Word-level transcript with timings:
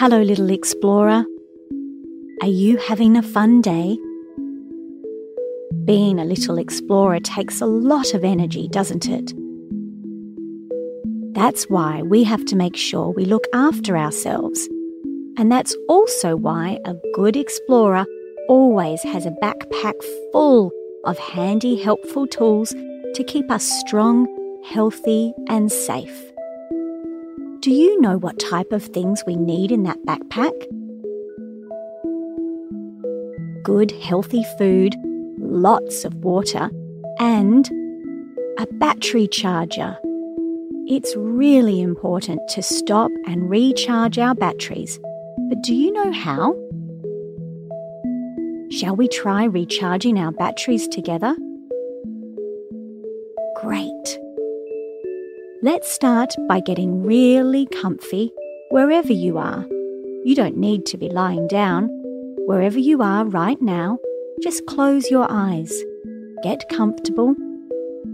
Hello, 0.00 0.22
little 0.22 0.50
explorer. 0.50 1.24
Are 2.40 2.48
you 2.48 2.76
having 2.76 3.16
a 3.16 3.22
fun 3.22 3.60
day? 3.60 3.98
Being 5.84 6.20
a 6.20 6.24
little 6.24 6.56
explorer 6.56 7.18
takes 7.18 7.60
a 7.60 7.66
lot 7.66 8.14
of 8.14 8.24
energy, 8.24 8.68
doesn't 8.68 9.08
it? 9.08 9.32
That's 11.34 11.64
why 11.64 12.02
we 12.02 12.24
have 12.24 12.44
to 12.46 12.56
make 12.56 12.76
sure 12.76 13.10
we 13.10 13.24
look 13.24 13.44
after 13.52 13.98
ourselves. 13.98 14.68
And 15.36 15.50
that's 15.50 15.76
also 15.88 16.36
why 16.36 16.78
a 16.84 16.94
good 17.14 17.36
explorer 17.36 18.06
always 18.48 19.02
has 19.02 19.26
a 19.26 19.36
backpack 19.42 19.94
full 20.30 20.70
of 21.04 21.18
handy, 21.18 21.76
helpful 21.76 22.26
tools 22.26 22.72
to 23.14 23.24
keep 23.24 23.50
us 23.50 23.64
strong, 23.80 24.26
healthy, 24.64 25.32
and 25.48 25.70
safe. 25.70 26.32
Do 27.60 27.70
you 27.70 28.00
know 28.00 28.18
what 28.18 28.38
type 28.38 28.72
of 28.72 28.84
things 28.84 29.24
we 29.26 29.36
need 29.36 29.72
in 29.72 29.82
that 29.82 29.98
backpack? 30.06 30.52
Good, 33.64 33.90
healthy 33.90 34.44
food, 34.58 34.94
lots 35.38 36.04
of 36.04 36.14
water, 36.16 36.70
and 37.18 37.68
a 38.58 38.66
battery 38.72 39.26
charger. 39.26 39.98
It's 40.86 41.14
really 41.16 41.80
important 41.80 42.40
to 42.50 42.62
stop 42.62 43.10
and 43.26 43.50
recharge 43.50 44.18
our 44.18 44.34
batteries. 44.34 44.98
But 45.48 45.62
do 45.62 45.74
you 45.74 45.92
know 45.92 46.12
how? 46.12 46.54
Shall 48.70 48.96
we 48.96 49.08
try 49.08 49.44
recharging 49.44 50.18
our 50.18 50.32
batteries 50.32 50.86
together? 50.88 51.36
Let's 55.60 55.90
start 55.90 56.36
by 56.48 56.60
getting 56.60 57.02
really 57.02 57.66
comfy 57.66 58.30
wherever 58.70 59.12
you 59.12 59.38
are. 59.38 59.66
You 60.24 60.36
don't 60.36 60.56
need 60.56 60.86
to 60.86 60.96
be 60.96 61.08
lying 61.08 61.48
down. 61.48 61.88
Wherever 62.46 62.78
you 62.78 63.02
are 63.02 63.24
right 63.24 63.60
now, 63.60 63.98
just 64.40 64.64
close 64.66 65.10
your 65.10 65.26
eyes, 65.28 65.72
get 66.44 66.62
comfortable, 66.70 67.34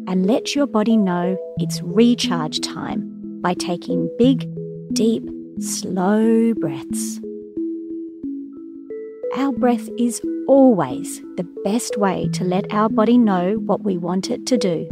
and 0.06 0.24
let 0.24 0.54
your 0.54 0.66
body 0.66 0.96
know 0.96 1.36
it's 1.58 1.82
recharge 1.82 2.62
time 2.62 3.12
by 3.42 3.52
taking 3.52 4.08
big, 4.18 4.48
deep, 4.94 5.28
slow 5.60 6.54
breaths. 6.54 7.20
Our 9.36 9.52
breath 9.52 9.90
is 9.98 10.22
always 10.48 11.20
the 11.36 11.46
best 11.62 11.98
way 11.98 12.26
to 12.32 12.44
let 12.44 12.72
our 12.72 12.88
body 12.88 13.18
know 13.18 13.56
what 13.56 13.84
we 13.84 13.98
want 13.98 14.30
it 14.30 14.46
to 14.46 14.56
do. 14.56 14.88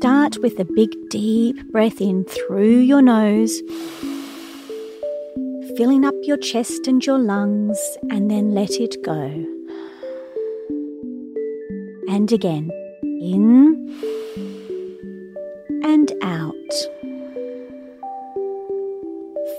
Start 0.00 0.38
with 0.38 0.58
a 0.58 0.64
big 0.64 0.88
deep 1.10 1.62
breath 1.72 2.00
in 2.00 2.24
through 2.24 2.78
your 2.78 3.02
nose, 3.02 3.60
filling 5.76 6.06
up 6.06 6.14
your 6.22 6.38
chest 6.38 6.86
and 6.86 7.04
your 7.04 7.18
lungs, 7.18 7.78
and 8.08 8.30
then 8.30 8.54
let 8.54 8.70
it 8.70 8.96
go. 9.04 9.20
And 12.08 12.32
again, 12.32 12.70
in 13.02 13.76
and 15.84 16.10
out. 16.22 16.54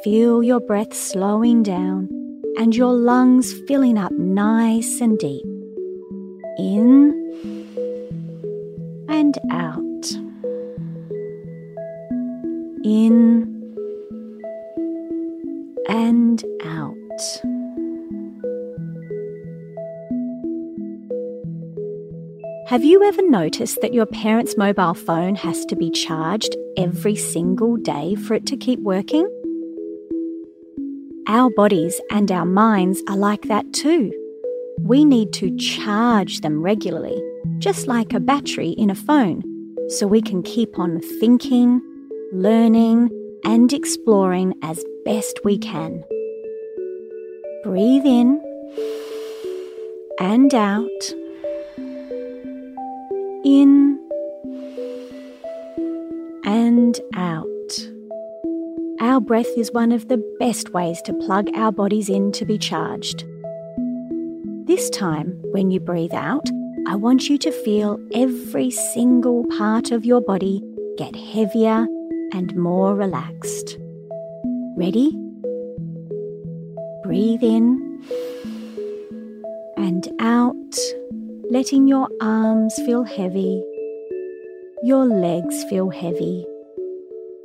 Feel 0.04 0.42
your 0.42 0.60
breath 0.60 0.96
slowing 0.96 1.62
down 1.62 2.10
and 2.58 2.76
your 2.76 2.94
lungs 2.94 3.54
filling 3.68 3.96
up 4.00 4.12
nice 4.14 5.02
and 5.02 5.20
deep. 5.20 5.46
In 6.58 7.14
and 9.08 9.38
out. 9.52 9.81
In 12.84 13.44
and 15.88 16.44
out. 16.64 17.42
Have 22.68 22.84
you 22.84 23.04
ever 23.04 23.22
noticed 23.30 23.82
that 23.82 23.94
your 23.94 24.08
parents' 24.08 24.58
mobile 24.58 24.96
phone 24.96 25.36
has 25.36 25.64
to 25.66 25.76
be 25.76 25.92
charged 25.92 26.56
every 26.76 27.16
single 27.16 27.78
day 27.78 28.16
for 28.16 28.34
it 28.34 28.48
to 28.48 28.58
keep 28.58 28.80
working? 28.80 29.30
Our 31.28 31.52
bodies 31.52 32.02
and 32.10 32.32
our 32.32 32.46
minds 32.46 33.04
are 33.08 33.18
like 33.18 33.44
that 33.44 33.74
too. 33.74 34.12
We 34.80 35.06
need 35.06 35.34
to 35.34 35.56
charge 35.58 36.42
them 36.42 36.64
regularly, 36.64 37.22
just 37.60 37.86
like 37.86 38.14
a 38.14 38.20
battery 38.20 38.70
in 38.72 38.90
a 38.90 38.96
phone, 38.96 39.44
so 39.90 40.08
we 40.08 40.22
can 40.22 40.42
keep 40.42 40.80
on 40.80 41.00
thinking, 41.20 41.82
learning, 42.32 43.10
and 43.44 43.74
exploring 43.74 44.54
as 44.64 44.84
best 45.04 45.42
we 45.44 45.58
can. 45.58 46.02
Breathe 47.64 48.06
in 48.06 48.42
and 50.18 50.54
out. 50.54 50.88
In 53.44 54.00
and 56.46 57.02
out. 57.16 57.48
Our 59.02 59.20
breath 59.20 59.58
is 59.58 59.74
one 59.74 59.92
of 59.92 60.08
the 60.08 60.24
best 60.40 60.70
ways 60.74 61.02
to 61.04 61.14
plug 61.14 61.50
our 61.54 61.72
bodies 61.74 62.08
in 62.08 62.32
to 62.34 62.46
be 62.46 62.58
charged. 62.58 63.26
This 64.68 64.90
time, 64.90 65.38
when 65.52 65.70
you 65.70 65.82
breathe 65.82 66.14
out, 66.14 66.50
I 66.88 66.96
want 66.96 67.28
you 67.28 67.38
to 67.40 67.52
feel 67.52 68.00
every 68.14 68.72
single 68.72 69.46
part 69.58 69.92
of 69.92 70.06
your 70.06 70.22
body 70.22 70.64
get 70.98 71.16
heavier 71.16 71.88
and 72.34 72.56
more 72.56 72.96
relaxed. 72.96 73.78
Ready? 74.78 75.12
Breathe 77.04 77.44
in 77.44 78.04
and 79.78 80.08
out, 80.20 80.76
letting 81.50 81.88
your 81.88 82.08
arms 82.22 82.74
feel 82.86 83.04
heavy, 83.04 83.64
your 84.84 85.06
legs 85.06 85.64
feel 85.70 85.90
heavy 85.90 86.46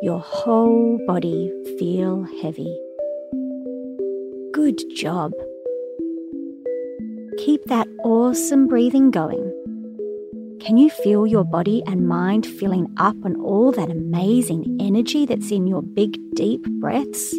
your 0.02 0.20
whole 0.20 0.98
body 1.06 1.50
feel 1.78 2.22
heavy. 2.42 2.78
Good 4.52 4.82
job. 4.94 5.32
Keep 7.38 7.64
that 7.66 7.88
awesome 8.04 8.66
breathing 8.66 9.10
going. 9.10 9.55
Can 10.66 10.78
you 10.78 10.90
feel 10.90 11.28
your 11.28 11.44
body 11.44 11.80
and 11.86 12.08
mind 12.08 12.44
filling 12.44 12.92
up 12.96 13.14
on 13.24 13.36
all 13.36 13.70
that 13.70 13.88
amazing 13.88 14.78
energy 14.80 15.24
that's 15.24 15.52
in 15.52 15.68
your 15.68 15.80
big, 15.80 16.18
deep 16.34 16.60
breaths? 16.80 17.32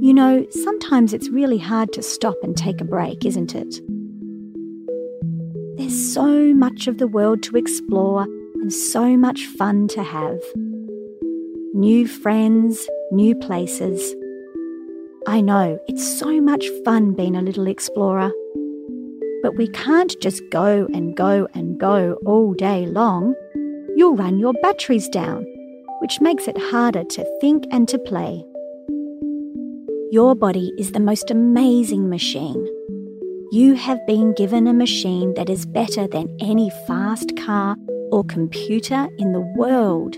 You 0.00 0.14
know, 0.14 0.44
sometimes 0.50 1.12
it's 1.12 1.28
really 1.28 1.58
hard 1.58 1.92
to 1.92 2.02
stop 2.02 2.34
and 2.42 2.56
take 2.56 2.80
a 2.80 2.84
break, 2.84 3.24
isn't 3.24 3.54
it? 3.54 3.72
There's 5.78 6.12
so 6.12 6.52
much 6.54 6.88
of 6.88 6.98
the 6.98 7.06
world 7.06 7.44
to 7.44 7.56
explore 7.56 8.24
and 8.54 8.72
so 8.72 9.16
much 9.16 9.46
fun 9.46 9.86
to 9.88 10.02
have. 10.02 10.40
New 11.72 12.08
friends, 12.08 12.88
new 13.12 13.36
places. 13.36 14.16
I 15.28 15.40
know 15.40 15.78
it's 15.86 16.18
so 16.18 16.40
much 16.40 16.66
fun 16.84 17.12
being 17.12 17.36
a 17.36 17.42
little 17.42 17.68
explorer. 17.68 18.32
But 19.42 19.56
we 19.56 19.68
can't 19.68 20.14
just 20.20 20.42
go 20.50 20.88
and 20.94 21.16
go 21.16 21.48
and 21.54 21.78
go 21.78 22.18
all 22.24 22.54
day 22.54 22.86
long. 22.86 23.34
You'll 23.96 24.16
run 24.16 24.38
your 24.38 24.52
batteries 24.62 25.08
down, 25.08 25.44
which 26.00 26.20
makes 26.20 26.46
it 26.46 26.56
harder 26.56 27.04
to 27.04 27.38
think 27.40 27.66
and 27.70 27.88
to 27.88 27.98
play. 27.98 28.44
Your 30.12 30.34
body 30.34 30.72
is 30.78 30.92
the 30.92 31.00
most 31.00 31.30
amazing 31.30 32.08
machine. 32.08 32.66
You 33.50 33.74
have 33.74 34.06
been 34.06 34.32
given 34.34 34.66
a 34.66 34.72
machine 34.72 35.34
that 35.34 35.50
is 35.50 35.66
better 35.66 36.06
than 36.06 36.34
any 36.40 36.70
fast 36.86 37.36
car 37.36 37.76
or 38.10 38.24
computer 38.24 39.08
in 39.18 39.32
the 39.32 39.40
world. 39.56 40.16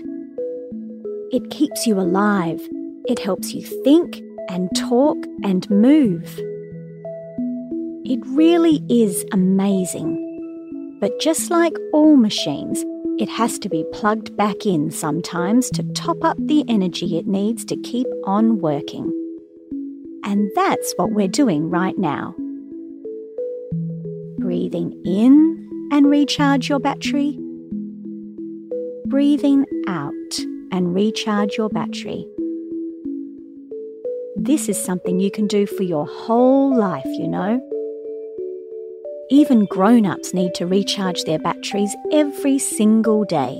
It 1.31 1.49
keeps 1.49 1.87
you 1.87 1.99
alive. 1.99 2.61
It 3.07 3.19
helps 3.19 3.53
you 3.53 3.65
think 3.83 4.21
and 4.49 4.69
talk 4.75 5.17
and 5.43 5.69
move. 5.69 6.39
It 8.05 8.19
really 8.27 8.81
is 8.89 9.25
amazing. 9.31 10.21
But 11.01 11.19
just 11.19 11.51
like 11.51 11.75
all 11.93 12.15
machines, 12.15 12.83
it 13.19 13.29
has 13.29 13.59
to 13.59 13.69
be 13.69 13.85
plugged 13.91 14.35
back 14.37 14.65
in 14.65 14.91
sometimes 14.91 15.69
to 15.71 15.83
top 15.93 16.23
up 16.23 16.37
the 16.39 16.63
energy 16.67 17.17
it 17.17 17.27
needs 17.27 17.65
to 17.65 17.77
keep 17.77 18.07
on 18.25 18.59
working. 18.59 19.11
And 20.23 20.49
that's 20.55 20.93
what 20.97 21.11
we're 21.11 21.27
doing 21.27 21.69
right 21.69 21.97
now. 21.97 22.35
Breathing 24.39 24.93
in 25.05 25.89
and 25.91 26.09
recharge 26.09 26.69
your 26.69 26.79
battery 26.79 27.39
breathing 29.15 29.65
out 29.87 30.39
and 30.71 30.93
recharge 30.93 31.57
your 31.57 31.69
battery. 31.69 32.25
This 34.35 34.67
is 34.67 34.83
something 34.83 35.19
you 35.19 35.31
can 35.31 35.47
do 35.47 35.65
for 35.65 35.83
your 35.83 36.05
whole 36.05 36.75
life, 36.75 37.05
you 37.05 37.27
know. 37.27 37.61
Even 39.31 39.65
grown 39.65 40.05
ups 40.05 40.35
need 40.35 40.53
to 40.53 40.67
recharge 40.67 41.23
their 41.23 41.39
batteries 41.39 41.95
every 42.11 42.59
single 42.59 43.25
day. 43.25 43.59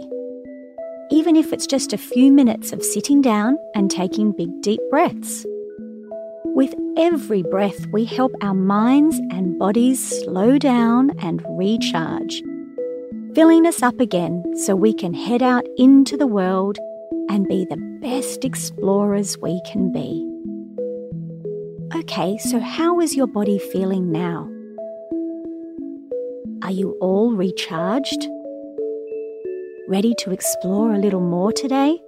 Even 1.09 1.35
if 1.35 1.51
it's 1.51 1.65
just 1.65 1.91
a 1.91 1.97
few 1.97 2.31
minutes 2.31 2.71
of 2.71 2.83
sitting 2.83 3.19
down 3.19 3.57
and 3.73 3.89
taking 3.89 4.31
big, 4.31 4.61
deep 4.61 4.79
breaths. 4.91 5.43
With 6.43 6.75
every 6.97 7.41
breath, 7.41 7.87
we 7.87 8.05
help 8.05 8.31
our 8.43 8.53
minds 8.53 9.17
and 9.31 9.57
bodies 9.57 10.23
slow 10.23 10.59
down 10.59 11.17
and 11.17 11.43
recharge, 11.49 12.43
filling 13.33 13.65
us 13.65 13.81
up 13.81 13.99
again 13.99 14.43
so 14.57 14.75
we 14.75 14.93
can 14.93 15.15
head 15.15 15.41
out 15.41 15.65
into 15.77 16.15
the 16.15 16.27
world 16.27 16.77
and 17.27 17.47
be 17.47 17.65
the 17.65 17.97
best 18.01 18.45
explorers 18.45 19.39
we 19.39 19.59
can 19.65 19.91
be. 19.91 20.31
Okay, 21.95 22.37
so 22.37 22.59
how 22.59 22.99
is 22.99 23.15
your 23.15 23.27
body 23.27 23.57
feeling 23.57 24.11
now? 24.11 24.54
Are 26.65 26.71
you 26.71 26.97
all 26.99 27.31
recharged? 27.31 28.27
Ready 29.87 30.15
to 30.17 30.31
explore 30.31 30.95
a 30.95 30.97
little 30.97 31.19
more 31.21 31.51
today? 31.51 31.99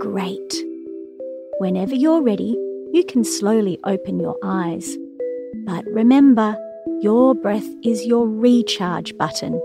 Great. 0.00 0.54
Whenever 1.58 1.94
you're 1.94 2.22
ready, 2.22 2.56
you 2.94 3.04
can 3.06 3.24
slowly 3.24 3.78
open 3.84 4.18
your 4.18 4.38
eyes. 4.42 4.96
But 5.66 5.84
remember, 5.88 6.56
your 7.02 7.34
breath 7.34 7.68
is 7.84 8.06
your 8.06 8.26
recharge 8.26 9.14
button. 9.18 9.60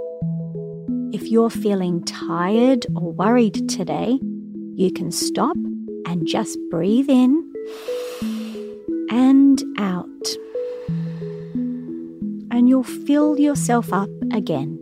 If 1.13 1.31
you're 1.31 1.49
feeling 1.49 2.03
tired 2.03 2.87
or 2.93 3.13
worried 3.13 3.69
today, 3.69 4.19
you 4.73 4.91
can 4.91 5.11
stop 5.11 5.55
and 6.07 6.27
just 6.27 6.59
breathe 6.69 7.09
in 7.09 7.53
and 9.09 9.63
out. 9.77 10.35
You'll 12.75 12.83
fill 12.83 13.39
yourself 13.39 13.93
up 13.93 14.09
again. 14.33 14.77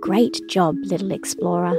Great 0.00 0.40
job, 0.48 0.74
little 0.84 1.12
explorer. 1.12 1.78